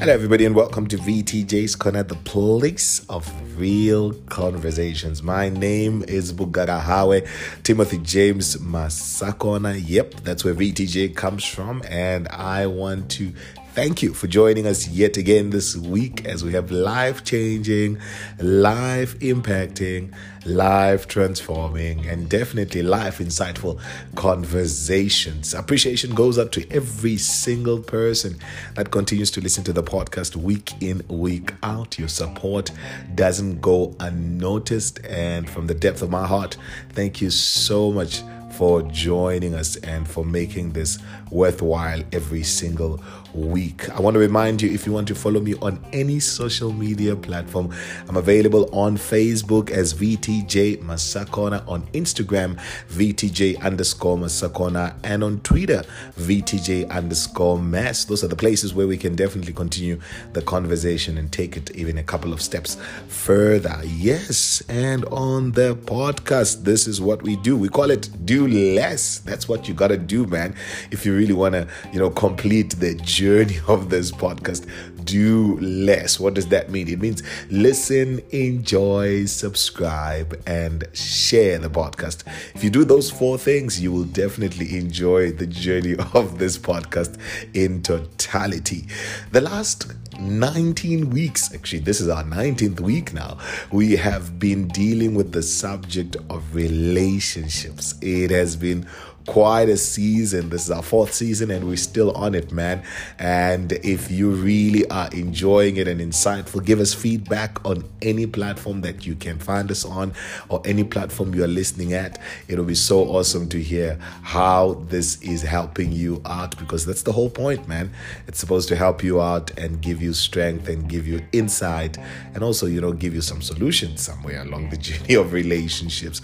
Hello, 0.00 0.14
everybody, 0.14 0.46
and 0.46 0.56
welcome 0.56 0.86
to 0.86 0.96
VTJ's 0.96 1.76
Corner, 1.76 2.02
the 2.02 2.14
place 2.14 3.04
of 3.10 3.30
real 3.60 4.14
conversations. 4.30 5.22
My 5.22 5.50
name 5.50 6.04
is 6.08 6.32
Bugara 6.32 6.80
Hawe, 6.80 7.20
Timothy 7.64 7.98
James 7.98 8.56
Masakona. 8.56 9.78
Yep, 9.86 10.20
that's 10.20 10.42
where 10.42 10.54
VTJ 10.54 11.14
comes 11.14 11.44
from, 11.44 11.82
and 11.86 12.28
I 12.28 12.66
want 12.66 13.10
to 13.10 13.34
Thank 13.72 14.02
you 14.02 14.14
for 14.14 14.26
joining 14.26 14.66
us 14.66 14.88
yet 14.88 15.16
again 15.16 15.50
this 15.50 15.76
week 15.76 16.24
as 16.24 16.42
we 16.42 16.52
have 16.54 16.72
life 16.72 17.22
changing, 17.22 17.98
life 18.40 19.16
impacting, 19.20 20.12
life 20.44 21.06
transforming, 21.06 22.04
and 22.04 22.28
definitely 22.28 22.82
life 22.82 23.18
insightful 23.18 23.80
conversations. 24.16 25.54
Appreciation 25.54 26.16
goes 26.16 26.36
out 26.36 26.50
to 26.50 26.68
every 26.72 27.16
single 27.16 27.78
person 27.78 28.40
that 28.74 28.90
continues 28.90 29.30
to 29.30 29.40
listen 29.40 29.62
to 29.62 29.72
the 29.72 29.84
podcast 29.84 30.34
week 30.34 30.72
in, 30.80 31.02
week 31.08 31.52
out. 31.62 31.96
Your 31.96 32.08
support 32.08 32.72
doesn't 33.14 33.60
go 33.60 33.94
unnoticed, 34.00 34.98
and 35.06 35.48
from 35.48 35.68
the 35.68 35.74
depth 35.74 36.02
of 36.02 36.10
my 36.10 36.26
heart, 36.26 36.56
thank 36.90 37.20
you 37.22 37.30
so 37.30 37.92
much 37.92 38.22
for 38.60 38.82
joining 38.82 39.54
us 39.54 39.76
and 39.76 40.06
for 40.06 40.22
making 40.22 40.72
this 40.72 40.98
worthwhile 41.30 42.02
every 42.12 42.42
single 42.42 43.00
week. 43.32 43.88
I 43.90 44.00
want 44.00 44.14
to 44.14 44.18
remind 44.20 44.60
you 44.60 44.70
if 44.70 44.86
you 44.86 44.92
want 44.92 45.08
to 45.08 45.14
follow 45.14 45.40
me 45.40 45.54
on 45.62 45.82
any 45.92 46.20
social 46.20 46.72
media 46.72 47.16
platform, 47.16 47.72
I'm 48.08 48.16
available 48.16 48.68
on 48.74 48.96
Facebook 48.96 49.70
as 49.70 49.94
VTJ 49.94 50.82
Masakona, 50.82 51.66
on 51.68 51.86
Instagram, 51.88 52.60
VTJ 52.90 53.62
underscore 53.62 54.18
Masakona, 54.18 54.94
and 55.04 55.22
on 55.24 55.40
Twitter, 55.40 55.82
VTJ 56.18 56.90
underscore 56.90 57.58
Mass. 57.58 58.04
Those 58.04 58.24
are 58.24 58.28
the 58.28 58.36
places 58.36 58.74
where 58.74 58.86
we 58.86 58.98
can 58.98 59.14
definitely 59.14 59.52
continue 59.52 60.00
the 60.32 60.42
conversation 60.42 61.16
and 61.16 61.32
take 61.32 61.56
it 61.56 61.74
even 61.76 61.96
a 61.96 62.02
couple 62.02 62.32
of 62.32 62.42
steps 62.42 62.76
further. 63.08 63.80
Yes, 63.86 64.62
and 64.68 65.04
on 65.06 65.52
the 65.52 65.76
podcast, 65.76 66.64
this 66.64 66.86
is 66.86 67.00
what 67.00 67.22
we 67.22 67.36
do. 67.36 67.56
We 67.56 67.68
call 67.68 67.90
it 67.90 68.10
Do 68.26 68.48
Less. 68.50 69.20
That's 69.20 69.48
what 69.48 69.68
you 69.68 69.74
got 69.74 69.88
to 69.88 69.96
do, 69.96 70.26
man. 70.26 70.54
If 70.90 71.06
you 71.06 71.16
really 71.16 71.32
want 71.32 71.54
to, 71.54 71.68
you 71.92 71.98
know, 71.98 72.10
complete 72.10 72.70
the 72.70 72.94
journey 72.96 73.58
of 73.68 73.90
this 73.90 74.10
podcast, 74.10 74.68
do 75.04 75.58
less. 75.60 76.20
What 76.20 76.34
does 76.34 76.48
that 76.48 76.70
mean? 76.70 76.88
It 76.88 77.00
means 77.00 77.22
listen, 77.50 78.20
enjoy, 78.30 79.26
subscribe, 79.26 80.40
and 80.46 80.84
share 80.92 81.58
the 81.58 81.70
podcast. 81.70 82.24
If 82.54 82.64
you 82.64 82.70
do 82.70 82.84
those 82.84 83.10
four 83.10 83.38
things, 83.38 83.80
you 83.80 83.92
will 83.92 84.04
definitely 84.04 84.76
enjoy 84.76 85.32
the 85.32 85.46
journey 85.46 85.96
of 86.14 86.38
this 86.38 86.58
podcast 86.58 87.18
in 87.54 87.82
totality. 87.82 88.86
The 89.32 89.40
last 89.40 89.92
19 90.20 91.10
weeks, 91.10 91.54
actually, 91.54 91.80
this 91.80 92.00
is 92.00 92.08
our 92.08 92.24
19th 92.24 92.80
week 92.80 93.12
now, 93.14 93.38
we 93.72 93.96
have 93.96 94.38
been 94.38 94.68
dealing 94.68 95.14
with 95.14 95.32
the 95.32 95.42
subject 95.42 96.16
of 96.28 96.54
relationships. 96.54 97.94
It 98.02 98.30
has 98.30 98.56
been 98.56 98.86
quite 99.26 99.68
a 99.68 99.76
season. 99.76 100.50
This 100.50 100.64
is 100.64 100.70
our 100.70 100.82
fourth 100.82 101.12
season 101.12 101.50
and 101.50 101.66
we're 101.66 101.76
still 101.76 102.12
on 102.12 102.34
it, 102.34 102.52
man. 102.52 102.82
And 103.18 103.72
if 103.72 104.10
you 104.10 104.30
really 104.30 104.88
are 104.90 105.08
enjoying 105.12 105.76
it 105.76 105.86
and 105.86 106.00
insightful, 106.00 106.64
give 106.64 106.80
us 106.80 106.94
feedback 106.94 107.64
on 107.64 107.84
any 108.02 108.26
platform 108.26 108.80
that 108.82 109.06
you 109.06 109.14
can 109.14 109.38
find 109.38 109.70
us 109.70 109.84
on 109.84 110.12
or 110.48 110.62
any 110.64 110.84
platform 110.84 111.34
you 111.34 111.44
are 111.44 111.48
listening 111.48 111.92
at. 111.92 112.20
It'll 112.48 112.64
be 112.64 112.74
so 112.74 113.00
awesome 113.04 113.48
to 113.50 113.62
hear 113.62 113.98
how 114.22 114.84
this 114.88 115.20
is 115.22 115.42
helping 115.42 115.92
you 115.92 116.22
out 116.24 116.58
because 116.58 116.86
that's 116.86 117.02
the 117.02 117.12
whole 117.12 117.30
point, 117.30 117.68
man. 117.68 117.92
It's 118.26 118.38
supposed 118.38 118.68
to 118.68 118.76
help 118.76 119.02
you 119.02 119.20
out 119.20 119.56
and 119.58 119.80
give 119.80 120.00
you 120.02 120.12
strength 120.12 120.68
and 120.68 120.88
give 120.88 121.06
you 121.06 121.24
insight 121.32 121.98
and 122.34 122.42
also, 122.42 122.66
you 122.66 122.80
know, 122.80 122.92
give 122.92 123.14
you 123.14 123.20
some 123.20 123.42
solutions 123.42 124.00
somewhere 124.00 124.42
along 124.42 124.70
the 124.70 124.76
journey 124.88 125.14
of 125.14 125.32
relationships. 125.32 126.20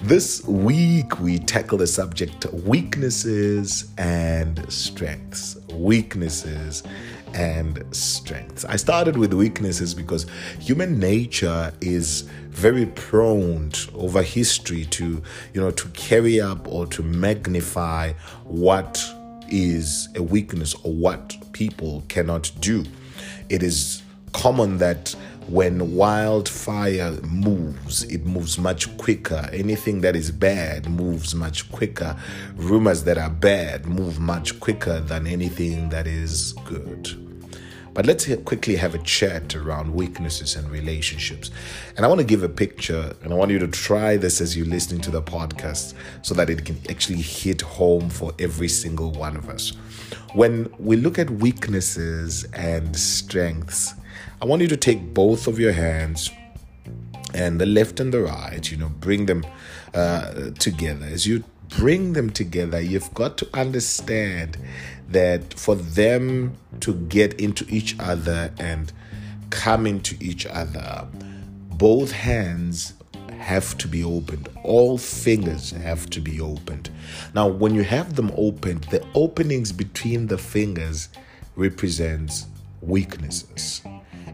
This 0.00 0.44
week, 0.46 1.20
we 1.20 1.38
tackle 1.38 1.78
the 1.78 1.86
subject 1.86 2.39
weaknesses 2.46 3.90
and 3.98 4.70
strengths. 4.72 5.56
Weaknesses 5.72 6.82
and 7.34 7.84
strengths. 7.94 8.64
I 8.64 8.76
started 8.76 9.16
with 9.16 9.32
weaknesses 9.32 9.94
because 9.94 10.26
human 10.58 10.98
nature 10.98 11.72
is 11.80 12.22
very 12.48 12.86
prone 12.86 13.70
over 13.94 14.22
history 14.22 14.84
to, 14.86 15.22
you 15.54 15.60
know, 15.60 15.70
to 15.70 15.88
carry 15.88 16.40
up 16.40 16.66
or 16.66 16.86
to 16.86 17.02
magnify 17.02 18.12
what 18.44 19.02
is 19.48 20.08
a 20.16 20.22
weakness 20.22 20.74
or 20.82 20.92
what 20.92 21.36
people 21.52 22.02
cannot 22.08 22.50
do. 22.60 22.84
It 23.48 23.62
is 23.62 24.02
common 24.32 24.78
that 24.78 25.14
when 25.48 25.94
wildfire 25.96 27.12
moves, 27.22 28.04
it 28.04 28.24
moves 28.24 28.58
much 28.58 28.96
quicker. 28.98 29.48
Anything 29.52 30.00
that 30.02 30.14
is 30.14 30.30
bad 30.30 30.88
moves 30.88 31.34
much 31.34 31.70
quicker. 31.72 32.16
Rumors 32.54 33.04
that 33.04 33.18
are 33.18 33.30
bad 33.30 33.86
move 33.86 34.20
much 34.20 34.60
quicker 34.60 35.00
than 35.00 35.26
anything 35.26 35.88
that 35.88 36.06
is 36.06 36.52
good. 36.64 37.16
But 37.92 38.06
let's 38.06 38.32
quickly 38.44 38.76
have 38.76 38.94
a 38.94 38.98
chat 38.98 39.56
around 39.56 39.92
weaknesses 39.92 40.54
and 40.54 40.70
relationships. 40.70 41.50
And 41.96 42.06
I 42.06 42.08
want 42.08 42.20
to 42.20 42.26
give 42.26 42.44
a 42.44 42.48
picture, 42.48 43.16
and 43.22 43.32
I 43.32 43.36
want 43.36 43.50
you 43.50 43.58
to 43.58 43.66
try 43.66 44.16
this 44.16 44.40
as 44.40 44.56
you're 44.56 44.66
listening 44.66 45.00
to 45.02 45.10
the 45.10 45.20
podcast 45.20 45.94
so 46.22 46.32
that 46.34 46.48
it 46.48 46.64
can 46.64 46.78
actually 46.88 47.20
hit 47.20 47.60
home 47.60 48.08
for 48.08 48.32
every 48.38 48.68
single 48.68 49.10
one 49.10 49.36
of 49.36 49.48
us. 49.48 49.70
When 50.34 50.72
we 50.78 50.96
look 50.96 51.18
at 51.18 51.28
weaknesses 51.30 52.44
and 52.52 52.94
strengths, 52.96 53.94
I 54.42 54.46
want 54.46 54.62
you 54.62 54.68
to 54.68 54.76
take 54.76 55.12
both 55.12 55.46
of 55.46 55.60
your 55.60 55.72
hands 55.72 56.30
and 57.34 57.60
the 57.60 57.66
left 57.66 58.00
and 58.00 58.10
the 58.10 58.22
right, 58.22 58.70
you 58.70 58.78
know, 58.78 58.88
bring 58.88 59.26
them 59.26 59.44
uh, 59.92 60.52
together. 60.58 61.04
As 61.04 61.26
you 61.26 61.44
bring 61.68 62.14
them 62.14 62.30
together, 62.30 62.80
you've 62.80 63.12
got 63.12 63.36
to 63.38 63.48
understand 63.52 64.56
that 65.10 65.52
for 65.52 65.74
them 65.74 66.56
to 66.80 66.94
get 66.94 67.38
into 67.38 67.66
each 67.68 67.94
other 68.00 68.50
and 68.58 68.90
come 69.50 69.86
into 69.86 70.16
each 70.20 70.46
other, 70.46 71.06
both 71.72 72.10
hands 72.10 72.94
have 73.36 73.76
to 73.76 73.88
be 73.88 74.02
opened. 74.02 74.48
All 74.64 74.96
fingers 74.96 75.72
have 75.72 76.08
to 76.10 76.20
be 76.20 76.40
opened. 76.40 76.88
Now, 77.34 77.46
when 77.46 77.74
you 77.74 77.82
have 77.82 78.16
them 78.16 78.32
opened, 78.38 78.84
the 78.84 79.04
openings 79.14 79.70
between 79.70 80.28
the 80.28 80.38
fingers 80.38 81.10
represents 81.56 82.46
weaknesses 82.80 83.82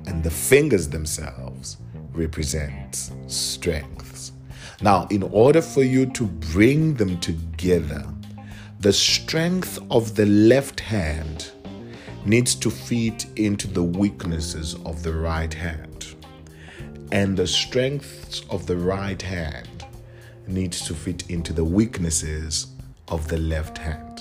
and 0.06 0.22
the 0.22 0.30
fingers 0.30 0.88
themselves 0.88 1.78
represent 2.12 3.10
strengths. 3.26 4.32
Now, 4.80 5.06
in 5.10 5.22
order 5.22 5.62
for 5.62 5.82
you 5.82 6.06
to 6.06 6.24
bring 6.24 6.94
them 6.94 7.18
together, 7.20 8.04
the 8.80 8.92
strength 8.92 9.78
of 9.90 10.14
the 10.14 10.26
left 10.26 10.80
hand 10.80 11.50
needs 12.24 12.54
to 12.56 12.70
fit 12.70 13.26
into 13.36 13.66
the 13.66 13.82
weaknesses 13.82 14.74
of 14.84 15.02
the 15.02 15.12
right 15.12 15.52
hand. 15.52 16.14
And 17.12 17.36
the 17.36 17.46
strengths 17.46 18.42
of 18.50 18.66
the 18.66 18.76
right 18.76 19.20
hand 19.20 19.86
needs 20.46 20.84
to 20.86 20.94
fit 20.94 21.30
into 21.30 21.52
the 21.52 21.64
weaknesses 21.64 22.66
of 23.08 23.28
the 23.28 23.38
left 23.38 23.78
hand. 23.78 24.20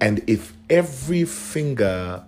And 0.00 0.22
if 0.28 0.52
every 0.70 1.24
finger 1.24 2.24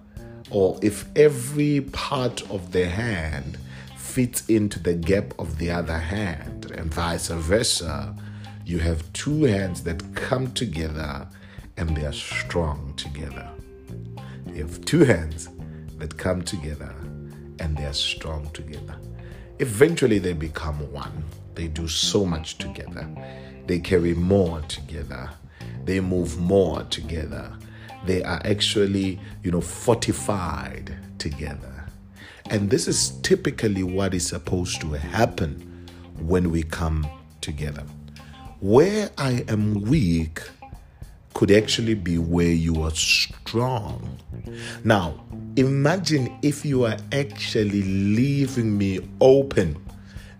or 0.51 0.79
if 0.83 1.05
every 1.17 1.81
part 1.81 2.49
of 2.51 2.73
the 2.73 2.87
hand 2.89 3.59
fits 3.97 4.47
into 4.47 4.79
the 4.79 4.95
gap 4.95 5.34
of 5.39 5.59
the 5.59 5.71
other 5.71 5.99
hand 5.99 6.71
and 6.73 6.93
vice 6.93 7.29
versa, 7.29 8.15
you 8.65 8.79
have 8.79 9.12
two 9.12 9.45
hands 9.45 9.83
that 9.83 10.15
come 10.15 10.53
together 10.53 11.27
and 11.77 11.97
they 11.97 12.05
are 12.07 12.12
strong 12.12 12.95
together. 12.97 13.48
You 14.47 14.63
have 14.63 14.84
two 14.84 15.04
hands 15.04 15.48
that 15.98 16.16
come 16.16 16.43
together 16.43 16.95
and 17.59 17.77
they 17.77 17.84
are 17.84 17.93
strong 17.93 18.51
together. 18.53 18.97
Eventually, 19.59 20.19
they 20.19 20.33
become 20.33 20.77
one. 20.93 21.25
They 21.54 21.69
do 21.69 21.89
so 21.89 22.27
much 22.27 22.59
together. 22.59 23.09
They 23.66 23.78
carry 23.78 24.15
more 24.15 24.60
together. 24.63 25.31
They 25.84 26.01
move 26.01 26.39
more 26.39 26.83
together 26.84 27.57
they 28.07 28.23
are 28.23 28.41
actually, 28.45 29.19
you 29.43 29.51
know, 29.51 29.61
fortified 29.61 30.97
together. 31.19 31.85
And 32.49 32.71
this 32.71 32.87
is 32.87 33.11
typically 33.23 33.83
what 33.83 34.15
is 34.15 34.27
supposed 34.27 34.81
to 34.83 34.93
happen 34.93 35.89
when 36.19 36.51
we 36.51 36.63
come 36.63 37.07
together. 37.41 37.83
Where 38.61 39.11
I 39.19 39.45
am 39.49 39.83
weak 39.83 40.41
could 41.35 41.51
actually 41.51 41.95
be 41.95 42.17
where 42.17 42.47
you 42.47 42.83
are 42.83 42.93
strong. 42.93 44.19
Now, 44.85 45.23
imagine 45.57 46.39
if 46.43 46.65
you 46.65 46.87
are 46.87 46.97
actually 47.13 47.83
leaving 47.83 48.79
me 48.79 49.01
open, 49.21 49.77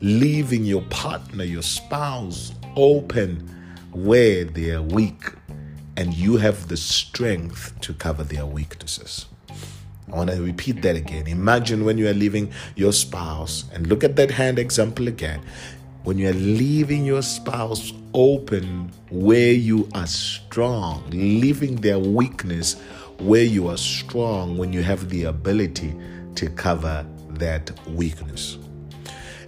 leaving 0.01 0.65
your 0.65 0.83
partner, 0.85 1.45
your 1.45 1.63
spouse 1.63 2.53
open 2.77 3.47
where 3.93 4.45
they 4.45 4.71
are 4.71 4.83
weak 4.83 5.33
and 5.96 6.14
you 6.14 6.37
have 6.37 6.69
the 6.69 6.76
strength 6.76 7.78
to 7.81 7.94
cover 7.94 8.25
their 8.25 8.46
weaknesses. 8.46 9.26
I 10.08 10.14
want 10.16 10.31
to 10.31 10.40
repeat 10.43 10.82
that 10.82 10.94
again. 10.94 11.26
Imagine 11.26 11.84
when 11.84 11.98
you 11.98 12.08
are 12.08 12.14
leaving 12.14 12.52
your 12.76 12.93
spouse, 12.93 13.64
and 13.72 13.87
look 13.88 14.04
at 14.04 14.16
that 14.16 14.31
hand 14.31 14.58
example 14.58 15.08
again. 15.08 15.43
When 16.04 16.19
you 16.19 16.28
are 16.28 16.34
leaving 16.34 17.04
your 17.04 17.22
spouse 17.22 17.93
open 18.14 18.93
where 19.10 19.52
you 19.52 19.88
are 19.94 20.06
strong, 20.06 21.02
leaving 21.10 21.76
their 21.76 21.98
weakness 21.98 22.75
where 23.19 23.43
you 23.43 23.66
are 23.66 23.76
strong, 23.76 24.56
when 24.56 24.72
you 24.72 24.82
have 24.82 25.08
the 25.08 25.25
ability 25.25 25.96
to 26.37 26.48
cover 26.50 27.04
that 27.31 27.72
weakness. 27.88 28.58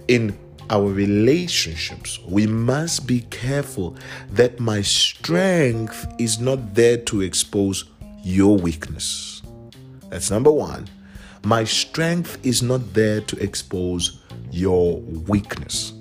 In 0.07 0.37
our 0.69 0.87
relationships, 0.91 2.19
we 2.27 2.47
must 2.47 3.07
be 3.07 3.21
careful 3.29 3.95
that 4.31 4.59
my 4.59 4.81
strength 4.81 6.07
is 6.17 6.39
not 6.39 6.75
there 6.75 6.97
to 6.97 7.21
expose 7.21 7.85
your 8.23 8.57
weakness. 8.57 9.41
That's 10.09 10.31
number 10.31 10.51
one. 10.51 10.87
My 11.43 11.63
strength 11.63 12.37
is 12.45 12.61
not 12.61 12.93
there 12.93 13.21
to 13.21 13.37
expose 13.41 14.19
your 14.51 14.97
weakness 14.99 15.93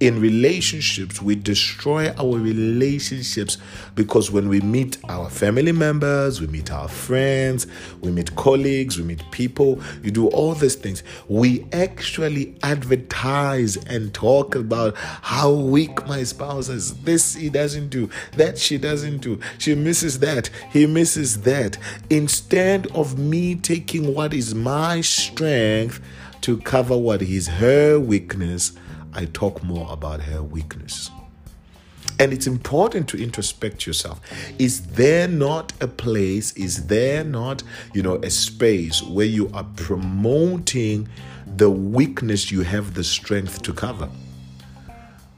in 0.00 0.20
relationships, 0.20 1.22
we 1.22 1.36
destroy 1.36 2.10
our 2.18 2.38
relationships 2.38 3.58
because 3.94 4.30
when 4.30 4.48
we 4.48 4.60
meet 4.60 4.98
our 5.08 5.30
family 5.30 5.70
members, 5.70 6.40
we 6.40 6.48
meet 6.48 6.72
our 6.72 6.88
friends, 6.88 7.68
we 8.00 8.10
meet 8.10 8.34
colleagues, 8.34 8.98
we 8.98 9.04
meet 9.04 9.22
people, 9.30 9.80
you 10.02 10.10
do 10.10 10.26
all 10.28 10.54
these 10.54 10.74
things. 10.74 11.04
We 11.28 11.66
actually 11.72 12.56
advertise 12.64 13.76
and 13.76 14.12
talk 14.12 14.56
about 14.56 14.96
how 14.96 15.52
weak 15.52 16.06
my 16.08 16.24
spouse 16.24 16.68
is. 16.68 16.94
This 17.02 17.34
he 17.34 17.48
doesn't 17.48 17.88
do, 17.88 18.10
that 18.36 18.58
she 18.58 18.78
doesn't 18.78 19.18
do. 19.18 19.38
She 19.58 19.76
misses 19.76 20.18
that, 20.18 20.50
he 20.70 20.86
misses 20.86 21.42
that. 21.42 21.78
Instead 22.10 22.88
of 22.88 23.16
me 23.16 23.54
taking 23.54 24.12
what 24.12 24.34
is 24.34 24.56
my 24.56 25.00
strength 25.02 26.00
to 26.40 26.58
cover 26.58 26.96
what 26.96 27.22
is 27.22 27.46
her 27.46 27.98
weakness 27.98 28.72
I 29.14 29.26
talk 29.26 29.62
more 29.62 29.92
about 29.92 30.20
her 30.22 30.42
weakness. 30.42 31.10
And 32.18 32.32
it's 32.32 32.46
important 32.46 33.08
to 33.08 33.16
introspect 33.16 33.86
yourself. 33.86 34.20
Is 34.58 34.86
there 34.86 35.26
not 35.26 35.72
a 35.80 35.88
place, 35.88 36.52
is 36.52 36.86
there 36.86 37.24
not, 37.24 37.62
you 37.92 38.02
know, 38.02 38.16
a 38.16 38.30
space 38.30 39.02
where 39.02 39.26
you 39.26 39.50
are 39.52 39.66
promoting 39.76 41.08
the 41.56 41.70
weakness 41.70 42.52
you 42.52 42.62
have 42.62 42.94
the 42.94 43.02
strength 43.02 43.62
to 43.62 43.72
cover? 43.72 44.08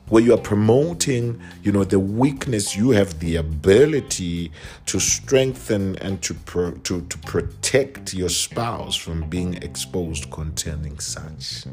Where 0.09 0.23
you 0.23 0.35
are 0.35 0.41
promoting, 0.41 1.41
you 1.63 1.73
know, 1.73 1.83
the 1.83 1.99
weakness 1.99 2.77
you 2.77 2.91
have 2.91 3.19
the 3.21 3.37
ability 3.37 4.53
to 4.87 5.01
strengthen 5.01 5.97
and 5.97 6.23
to 6.23 6.35
pro- 6.35 6.73
to, 6.73 7.01
to 7.01 7.19
protect 7.19 8.15
your 8.15 8.29
spouse 8.29 8.95
from 8.95 9.29
being 9.29 9.55
exposed 9.55 10.31
concerning 10.31 11.01
such. 11.01 11.65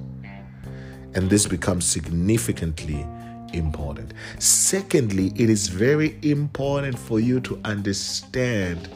And 1.16 1.30
this 1.30 1.48
becomes 1.48 1.86
significantly 1.86 3.06
important. 3.54 4.14
Secondly, 4.40 5.32
it 5.36 5.50
is 5.50 5.68
very 5.68 6.18
important 6.22 6.98
for 6.98 7.20
you 7.20 7.40
to 7.42 7.60
understand 7.66 8.90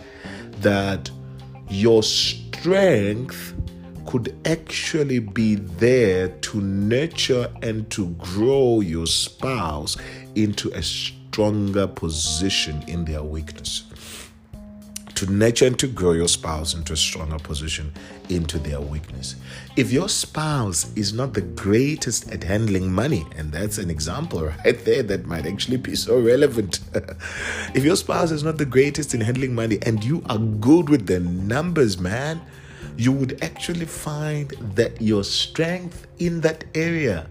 that 0.61 1.09
your 1.69 2.01
strength 2.01 3.53
could 4.07 4.35
actually 4.45 5.19
be 5.19 5.55
there 5.55 6.29
to 6.29 6.61
nurture 6.61 7.51
and 7.61 7.89
to 7.91 8.07
grow 8.11 8.79
your 8.79 9.05
spouse 9.05 9.97
into 10.35 10.69
a 10.71 10.81
stronger 10.81 11.85
position 11.87 12.83
in 12.87 13.03
their 13.03 13.21
weakness 13.21 13.83
to 15.17 15.25
nurture 15.31 15.65
and 15.65 15.79
to 15.79 15.87
grow 15.87 16.11
your 16.11 16.27
spouse 16.27 16.75
into 16.75 16.93
a 16.93 16.97
stronger 16.97 17.39
position 17.39 17.91
into 18.29 18.59
their 18.59 18.79
weakness. 18.79 19.35
If 19.75 19.91
your 19.91 20.09
spouse 20.09 20.95
is 20.95 21.11
not 21.11 21.33
the 21.33 21.41
greatest 21.41 22.31
at 22.31 22.43
handling 22.43 22.91
money, 22.91 23.25
and 23.35 23.51
that's 23.51 23.79
an 23.79 23.89
example 23.89 24.45
right 24.45 24.85
there 24.85 25.01
that 25.01 25.25
might 25.25 25.47
actually 25.47 25.77
be 25.77 25.95
so 25.95 26.19
relevant. 26.19 26.81
if 27.73 27.83
your 27.83 27.95
spouse 27.95 28.29
is 28.29 28.43
not 28.43 28.59
the 28.59 28.65
greatest 28.65 29.15
in 29.15 29.21
handling 29.21 29.55
money 29.55 29.79
and 29.81 30.03
you 30.03 30.21
are 30.29 30.37
good 30.37 30.87
with 30.87 31.07
the 31.07 31.19
numbers, 31.19 31.97
man, 31.97 32.39
you 32.95 33.11
would 33.11 33.43
actually 33.43 33.85
find 33.85 34.49
that 34.75 35.01
your 35.01 35.23
strength 35.23 36.05
in 36.19 36.41
that 36.41 36.63
area 36.75 37.27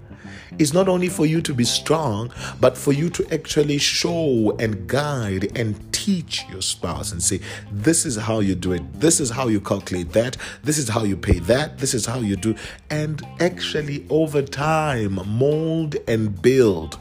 is 0.58 0.72
not 0.72 0.88
only 0.88 1.08
for 1.08 1.26
you 1.26 1.40
to 1.42 1.54
be 1.54 1.64
strong, 1.64 2.32
but 2.60 2.76
for 2.76 2.92
you 2.92 3.10
to 3.10 3.32
actually 3.32 3.78
show 3.78 4.56
and 4.58 4.88
guide 4.88 5.56
and 5.56 5.85
teach 6.06 6.44
your 6.48 6.62
spouse 6.62 7.10
and 7.10 7.20
say, 7.20 7.40
this 7.72 8.06
is 8.06 8.14
how 8.14 8.38
you 8.38 8.54
do 8.54 8.70
it, 8.70 9.00
this 9.00 9.18
is 9.18 9.28
how 9.28 9.48
you 9.48 9.60
calculate 9.60 10.12
that, 10.12 10.36
this 10.62 10.78
is 10.78 10.88
how 10.88 11.02
you 11.02 11.16
pay 11.16 11.40
that, 11.40 11.78
this 11.78 11.94
is 11.94 12.06
how 12.06 12.20
you 12.20 12.36
do, 12.36 12.54
and 12.90 13.26
actually 13.40 14.06
over 14.08 14.40
time 14.40 15.18
mold 15.26 15.96
and 16.06 16.40
build 16.40 16.96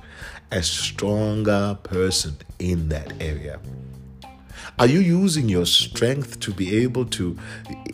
a 0.49 0.63
stronger 0.63 1.77
person 1.83 2.35
in 2.57 2.89
that 2.89 3.13
area. 3.21 3.59
Are 4.79 4.87
you 4.87 5.01
using 5.01 5.49
your 5.49 5.67
strength 5.67 6.39
to 6.39 6.51
be 6.51 6.83
able 6.83 7.05
to 7.05 7.37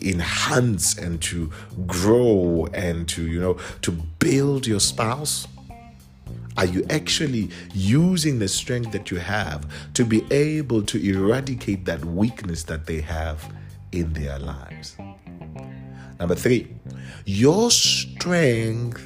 enhance 0.01 0.97
and 0.97 1.21
to 1.23 1.51
grow 1.85 2.69
and 2.73 3.05
to, 3.09 3.27
you 3.27 3.41
know, 3.41 3.57
to 3.81 3.91
build 3.91 4.65
your 4.65 4.79
spouse? 4.79 5.45
Are 6.61 6.67
you 6.67 6.85
actually 6.91 7.49
using 7.73 8.37
the 8.37 8.47
strength 8.47 8.91
that 8.91 9.09
you 9.09 9.17
have 9.17 9.65
to 9.95 10.05
be 10.05 10.23
able 10.31 10.83
to 10.83 11.03
eradicate 11.03 11.85
that 11.85 12.05
weakness 12.05 12.61
that 12.65 12.85
they 12.85 13.01
have 13.01 13.51
in 13.91 14.13
their 14.13 14.37
lives? 14.37 14.95
Number 16.19 16.35
three, 16.35 16.67
your 17.25 17.71
strength 17.71 19.01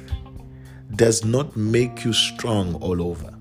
does 0.96 1.24
not 1.24 1.56
make 1.56 2.04
you 2.04 2.12
strong 2.12 2.74
all 2.74 3.00
over. 3.00 3.32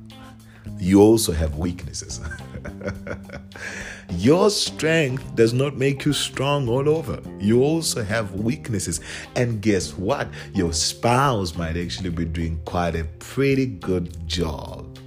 You 0.77 1.01
also 1.01 1.33
have 1.33 1.57
weaknesses. 1.57 2.21
Your 4.09 4.49
strength 4.49 5.35
does 5.35 5.53
not 5.53 5.77
make 5.77 6.05
you 6.05 6.13
strong 6.13 6.69
all 6.69 6.87
over. 6.87 7.19
You 7.39 7.63
also 7.63 8.03
have 8.03 8.33
weaknesses. 8.33 9.01
And 9.35 9.61
guess 9.61 9.97
what? 9.97 10.27
Your 10.53 10.73
spouse 10.73 11.55
might 11.55 11.77
actually 11.77 12.11
be 12.11 12.25
doing 12.25 12.59
quite 12.65 12.95
a 12.95 13.03
pretty 13.19 13.65
good 13.65 14.27
job 14.27 14.99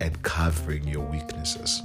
at 0.00 0.22
covering 0.22 0.86
your 0.86 1.04
weaknesses. 1.06 1.82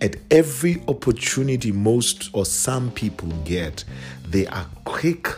At 0.00 0.16
every 0.30 0.82
opportunity 0.88 1.72
most 1.72 2.30
or 2.32 2.46
some 2.46 2.90
people 2.90 3.28
get, 3.44 3.84
they 4.26 4.46
are 4.46 4.66
quick 4.84 5.28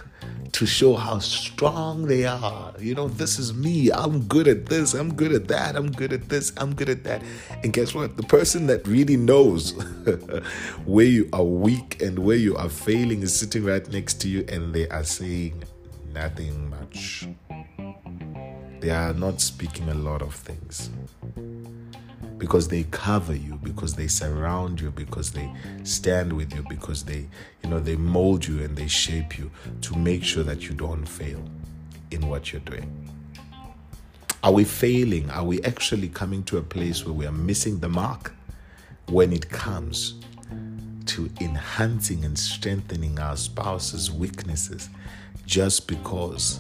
to 0.63 0.67
show 0.67 0.95
how 0.95 1.19
strong 1.19 2.07
they 2.07 2.25
are. 2.25 2.73
You 2.79 2.95
know, 2.95 3.09
this 3.09 3.41
is 3.41 3.53
me. 3.53 3.91
I'm 3.91 4.23
good 4.29 4.47
at 4.47 4.67
this. 4.67 4.95
I'm 4.95 5.13
good 5.13 5.33
at 5.33 5.49
that. 5.49 5.75
I'm 5.75 5.91
good 5.91 6.13
at 6.13 6.29
this. 6.29 6.53
I'm 6.57 6.73
good 6.73 6.89
at 6.89 7.03
that. 7.03 7.21
And 7.65 7.73
guess 7.73 7.97
what? 7.97 8.17
The 8.17 8.23
person 8.23 8.69
that 8.69 8.87
really 8.87 9.17
knows 9.17 9.73
where 10.85 11.07
you 11.07 11.29
are 11.33 11.43
weak 11.43 12.01
and 12.01 12.17
where 12.21 12.37
you 12.37 12.57
are 12.57 12.69
failing 12.69 13.23
is 13.23 13.35
sitting 13.35 13.65
right 13.65 13.89
next 13.89 14.21
to 14.21 14.29
you 14.29 14.45
and 14.49 14.73
they 14.73 14.89
are 14.89 15.03
saying 15.03 15.65
nothing 16.15 16.71
much. 16.71 17.27
They 18.79 18.91
are 18.91 19.15
not 19.15 19.41
speaking 19.41 19.89
a 19.89 19.95
lot 19.95 20.23
of 20.23 20.33
things 20.33 20.91
because 22.43 22.67
they 22.67 22.83
cover 22.91 23.37
you 23.37 23.55
because 23.63 23.95
they 23.95 24.09
surround 24.09 24.81
you 24.81 24.91
because 24.91 25.31
they 25.31 25.49
stand 25.85 26.33
with 26.33 26.53
you 26.53 26.65
because 26.69 27.05
they 27.05 27.25
you 27.63 27.71
know 27.71 27.79
they 27.79 27.95
mold 27.95 28.45
you 28.45 28.61
and 28.65 28.77
they 28.77 28.89
shape 28.89 29.39
you 29.39 29.49
to 29.81 29.97
make 29.97 30.25
sure 30.25 30.43
that 30.43 30.69
you 30.69 30.75
don't 30.75 31.07
fail 31.07 31.41
in 32.11 32.27
what 32.27 32.53
you're 32.53 32.63
doing. 32.63 32.91
Are 34.43 34.51
we 34.51 34.65
failing? 34.65 35.31
Are 35.31 35.45
we 35.45 35.63
actually 35.63 36.09
coming 36.09 36.43
to 36.51 36.57
a 36.57 36.63
place 36.63 37.07
where 37.07 37.15
we 37.15 37.27
are 37.27 37.39
missing 37.51 37.79
the 37.79 37.89
mark? 37.89 38.35
When 39.07 39.33
it 39.33 39.49
comes 39.49 40.15
to 41.07 41.31
enhancing 41.41 42.25
and 42.25 42.37
strengthening 42.37 43.21
our 43.21 43.37
spouse's 43.37 44.11
weaknesses 44.11 44.91
just 45.47 45.87
because 45.87 46.59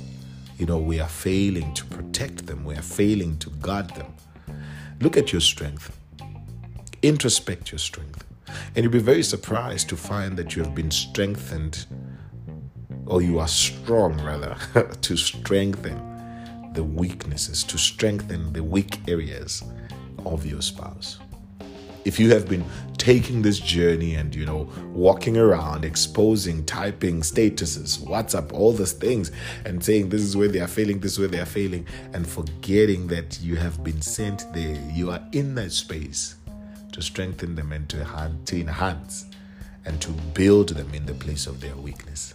you 0.58 0.66
know 0.66 0.78
we 0.78 1.00
are 1.00 1.08
failing 1.08 1.74
to 1.74 1.84
protect 1.86 2.46
them 2.46 2.64
we 2.64 2.74
are 2.74 2.82
failing 2.82 3.36
to 3.38 3.50
guard 3.50 3.88
them 3.94 4.12
Look 5.02 5.16
at 5.16 5.32
your 5.32 5.40
strength, 5.40 5.98
introspect 7.02 7.72
your 7.72 7.80
strength, 7.80 8.24
and 8.76 8.84
you'll 8.84 8.92
be 8.92 9.00
very 9.00 9.24
surprised 9.24 9.88
to 9.88 9.96
find 9.96 10.36
that 10.36 10.54
you 10.54 10.62
have 10.62 10.76
been 10.76 10.92
strengthened, 10.92 11.86
or 13.06 13.20
you 13.20 13.40
are 13.40 13.48
strong 13.48 14.22
rather, 14.22 14.56
to 15.00 15.16
strengthen 15.16 16.70
the 16.74 16.84
weaknesses, 16.84 17.64
to 17.64 17.78
strengthen 17.78 18.52
the 18.52 18.62
weak 18.62 19.00
areas 19.08 19.64
of 20.24 20.46
your 20.46 20.62
spouse. 20.62 21.18
If 22.04 22.20
you 22.20 22.30
have 22.30 22.48
been 22.48 22.64
taking 23.02 23.42
this 23.42 23.58
journey 23.58 24.14
and 24.14 24.32
you 24.32 24.46
know 24.46 24.68
walking 24.92 25.36
around 25.36 25.84
exposing 25.84 26.64
typing 26.64 27.20
statuses 27.20 27.98
whatsapp 27.98 28.52
all 28.52 28.70
those 28.70 28.92
things 28.92 29.32
and 29.64 29.82
saying 29.82 30.08
this 30.08 30.22
is 30.22 30.36
where 30.36 30.46
they 30.46 30.60
are 30.60 30.68
failing 30.68 31.00
this 31.00 31.14
is 31.14 31.18
where 31.18 31.26
they 31.26 31.40
are 31.40 31.44
failing 31.44 31.84
and 32.12 32.24
forgetting 32.28 33.08
that 33.08 33.40
you 33.40 33.56
have 33.56 33.82
been 33.82 34.00
sent 34.00 34.46
there 34.54 34.80
you 34.92 35.10
are 35.10 35.20
in 35.32 35.56
that 35.56 35.72
space 35.72 36.36
to 36.92 37.02
strengthen 37.02 37.54
them 37.56 37.72
and 37.72 37.88
to, 37.88 37.96
to 38.44 38.60
enhance 38.60 39.26
and 39.84 40.00
to 40.00 40.10
build 40.34 40.70
them 40.70 40.94
in 40.94 41.06
the 41.06 41.14
place 41.14 41.46
of 41.46 41.60
their 41.60 41.74
weakness. 41.74 42.34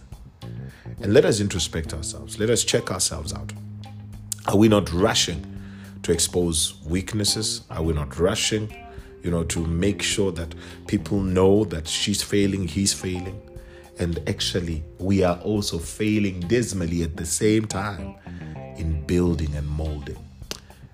And 1.00 1.14
let 1.14 1.24
us 1.24 1.40
introspect 1.40 1.94
ourselves. 1.94 2.38
Let 2.38 2.50
us 2.50 2.64
check 2.64 2.90
ourselves 2.90 3.32
out. 3.32 3.52
Are 4.46 4.56
we 4.56 4.68
not 4.68 4.92
rushing 4.92 5.44
to 6.02 6.12
expose 6.12 6.82
weaknesses? 6.84 7.62
Are 7.70 7.82
we 7.82 7.94
not 7.94 8.18
rushing, 8.18 8.74
you 9.28 9.32
know, 9.32 9.44
to 9.44 9.66
make 9.66 10.00
sure 10.00 10.32
that 10.32 10.54
people 10.86 11.20
know 11.20 11.62
that 11.66 11.86
she's 11.86 12.22
failing, 12.22 12.66
he's 12.66 12.94
failing? 12.94 13.38
And 13.98 14.18
actually, 14.26 14.82
we 14.98 15.22
are 15.22 15.38
also 15.40 15.78
failing 15.78 16.40
dismally 16.40 17.02
at 17.02 17.18
the 17.18 17.26
same 17.26 17.66
time 17.66 18.14
in 18.78 19.04
building 19.04 19.54
and 19.54 19.68
molding. 19.68 20.16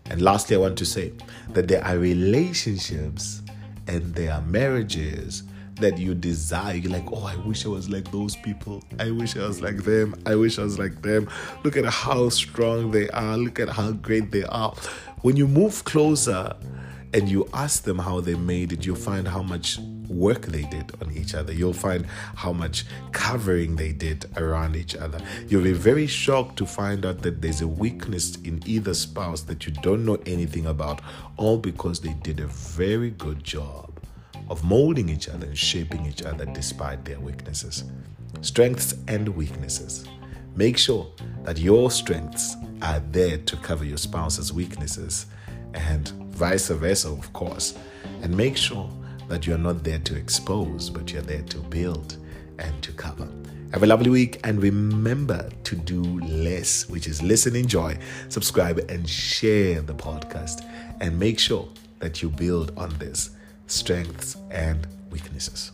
And 0.07 0.21
lastly, 0.21 0.57
I 0.57 0.59
want 0.59 0.77
to 0.79 0.85
say 0.85 1.13
that 1.51 1.69
there 1.69 1.85
are 1.85 1.97
relationships 1.97 3.43
and 3.87 4.13
there 4.17 4.33
are 4.33 4.43
marriages 4.43 5.45
that 5.77 5.97
you 5.97 6.13
desire. 6.13 6.75
You're 6.75 6.91
like, 6.91 7.13
oh, 7.13 7.27
I 7.27 7.37
wish 7.37 7.65
I 7.67 7.69
was 7.69 7.89
like 7.89 8.11
those 8.11 8.35
people. 8.35 8.83
I 8.99 9.13
wish 9.13 9.37
I 9.37 9.47
was 9.47 9.63
like 9.63 9.85
them. 9.85 10.21
I 10.27 10.35
wish 10.35 10.59
I 10.59 10.65
was 10.65 10.77
like 10.77 11.03
them. 11.03 11.31
Look 11.63 11.77
at 11.77 11.85
how 11.85 12.31
strong 12.31 12.91
they 12.91 13.09
are. 13.11 13.37
Look 13.37 13.61
at 13.61 13.69
how 13.69 13.93
great 13.93 14.33
they 14.33 14.43
are. 14.43 14.75
When 15.23 15.37
you 15.37 15.47
move 15.47 15.85
closer 15.85 16.57
and 17.15 17.29
you 17.29 17.49
ask 17.55 17.85
them 17.85 17.99
how 17.99 18.21
they 18.21 18.35
made 18.35 18.73
it, 18.73 18.85
you'll 18.85 18.97
find 18.97 19.27
how 19.29 19.41
much 19.41 19.79
work 20.09 20.47
they 20.47 20.63
did 20.63 20.93
on 21.01 21.13
each 21.13 21.35
other. 21.35 21.53
You'll 21.53 21.73
find 21.73 22.07
how 22.35 22.53
much 22.53 22.85
covering 23.13 23.77
they 23.77 23.93
did 23.93 24.27
around 24.37 24.75
each 24.75 24.97
other. 24.97 25.21
You'll 25.47 25.63
be 25.63 25.73
very 25.73 26.09
shocked 26.09 26.57
to 26.57 26.67
find 26.67 27.07
out 27.07 27.23
that 27.23 27.41
there's 27.41 27.61
a 27.61 27.69
weakness 27.69 28.35
in 28.39 28.61
either 28.67 28.95
spouse 28.95 29.43
that 29.43 29.65
you 29.65 29.73
don't 29.75 30.05
know 30.05 30.19
anything 30.27 30.67
about, 30.67 31.01
all 31.37 31.57
because 31.57 32.01
they 32.01 32.15
did 32.15 32.41
a 32.41 32.49
very 32.49 33.11
good 33.11 33.45
job 33.45 33.93
of 34.51 34.65
molding 34.65 35.09
each 35.09 35.29
other 35.29 35.47
and 35.47 35.57
shaping 35.57 36.05
each 36.07 36.23
other 36.23 36.45
despite 36.47 37.05
their 37.05 37.21
weaknesses. 37.21 37.85
Strengths 38.41 38.97
and 39.07 39.29
weaknesses. 39.29 40.05
Make 40.57 40.77
sure 40.77 41.11
that 41.45 41.59
your 41.59 41.93
strengths 41.93 42.57
are 42.83 43.01
there 43.13 43.39
to 43.39 43.57
cover 43.59 43.85
your 43.85 43.99
spouse's 43.99 44.53
weaknesses 44.53 45.27
and 45.75 46.13
vice 46.35 46.69
versa, 46.69 47.09
of 47.09 47.33
course. 47.33 47.75
And 48.23 48.37
make 48.37 48.57
sure 48.57 48.91
that 49.29 49.47
you're 49.47 49.59
not 49.59 49.85
there 49.85 49.99
to 50.01 50.17
expose, 50.17 50.91
but 50.91 51.13
you're 51.13 51.23
there 51.23 51.43
to 51.43 51.59
build 51.59 52.19
and 52.59 52.83
to 52.83 52.93
cover. 52.93 53.29
Have 53.73 53.83
a 53.83 53.87
lovely 53.87 54.11
week 54.11 54.41
and 54.45 54.63
remember 54.63 55.49
to 55.65 55.77
do 55.77 56.03
less, 56.21 56.89
which 56.89 57.09
is 57.09 57.23
listen, 57.23 57.57
enjoy, 57.57 57.99
subscribe, 58.29 58.79
and 58.89 59.09
share 59.09 59.81
the 59.81 59.95
podcast. 59.95 60.65
And 61.01 61.19
make 61.19 61.39
sure 61.39 61.69
that 61.99 62.23
you 62.23 62.29
build 62.29 62.73
on 62.77 62.97
this 62.99 63.31
strengths 63.67 64.37
and 64.51 64.87
weaknesses. 65.11 65.73